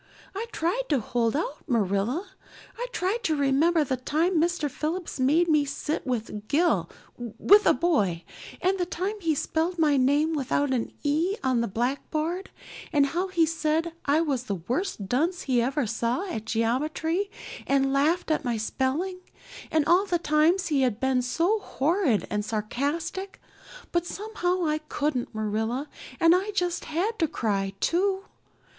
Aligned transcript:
I 0.33 0.47
tried 0.51 0.81
to 0.89 0.99
hold 0.99 1.35
out, 1.35 1.57
Marilla. 1.67 2.31
I 2.75 2.87
tried 2.91 3.21
to 3.25 3.35
remember 3.35 3.83
the 3.83 3.97
time 3.97 4.41
Mr. 4.41 4.67
Phillips 4.67 5.19
made 5.19 5.47
me 5.47 5.63
sit 5.63 6.07
with 6.07 6.47
Gil 6.47 6.89
with 7.19 7.67
a 7.67 7.73
boy; 7.75 8.23
and 8.61 8.79
the 8.79 8.85
time 8.87 9.13
he 9.21 9.35
spelled 9.35 9.77
my 9.77 9.97
name 9.97 10.33
without 10.33 10.73
an 10.73 10.91
'e' 11.03 11.35
on 11.43 11.61
the 11.61 11.67
blackboard; 11.67 12.49
and 12.91 13.05
how 13.05 13.27
he 13.27 13.45
said 13.45 13.93
I 14.03 14.21
was 14.21 14.45
the 14.45 14.55
worst 14.55 15.07
dunce 15.07 15.43
he 15.43 15.61
ever 15.61 15.85
saw 15.85 16.25
at 16.27 16.45
geometry 16.45 17.29
and 17.67 17.93
laughed 17.93 18.31
at 18.31 18.43
my 18.43 18.57
spelling; 18.57 19.19
and 19.69 19.85
all 19.85 20.07
the 20.07 20.17
times 20.17 20.69
he 20.69 20.81
had 20.81 20.99
been 20.99 21.21
so 21.21 21.59
horrid 21.59 22.25
and 22.31 22.43
sarcastic; 22.43 23.39
but 23.91 24.07
somehow 24.07 24.65
I 24.65 24.79
couldn't, 24.79 25.35
Marilla, 25.35 25.87
and 26.19 26.33
I 26.33 26.49
just 26.55 26.85
had 26.85 27.19
to 27.19 27.27
cry 27.27 27.73
too. 27.79 28.23